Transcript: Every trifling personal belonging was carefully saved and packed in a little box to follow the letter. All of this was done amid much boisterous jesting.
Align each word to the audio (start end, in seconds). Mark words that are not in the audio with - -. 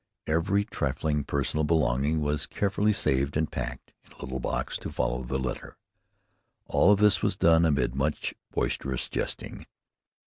Every 0.25 0.63
trifling 0.65 1.25
personal 1.25 1.63
belonging 1.63 2.21
was 2.21 2.47
carefully 2.47 2.91
saved 2.91 3.37
and 3.37 3.51
packed 3.51 3.93
in 4.03 4.11
a 4.13 4.17
little 4.23 4.39
box 4.39 4.75
to 4.77 4.91
follow 4.91 5.21
the 5.21 5.37
letter. 5.37 5.77
All 6.65 6.91
of 6.91 6.97
this 6.97 7.21
was 7.21 7.35
done 7.37 7.65
amid 7.65 7.93
much 7.93 8.33
boisterous 8.49 9.07
jesting. 9.07 9.67